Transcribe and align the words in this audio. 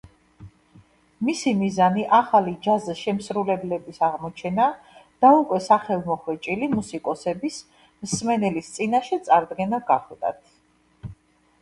მისი 1.25 1.51
მიზანი 1.57 2.05
ახლი 2.19 2.53
ჯაზ 2.67 2.85
შემსრულებლების 3.01 3.99
აღმოჩენა 4.07 4.65
და 5.25 5.33
უკვე 5.43 5.61
სახელმოხვეჭილი 5.67 6.71
მუსიკოსების 6.75 7.63
მსმენელის 8.07 8.71
წინაშე 8.79 9.25
წარდგენა 9.29 9.85
გახლდათ. 9.93 10.45